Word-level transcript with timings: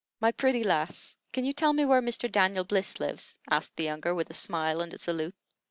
"My 0.19 0.31
pretty 0.31 0.63
lass, 0.63 1.15
can 1.31 1.45
you 1.45 1.53
tell 1.53 1.73
me 1.73 1.85
where 1.85 2.01
Mr. 2.01 2.27
Daniel 2.31 2.63
Bliss 2.63 2.99
lives?" 2.99 3.37
asked 3.51 3.75
the 3.75 3.83
younger, 3.83 4.15
with 4.15 4.31
a 4.31 4.33
smile 4.33 4.81
and 4.81 4.91
a 4.95 4.97
salute. 4.97 5.35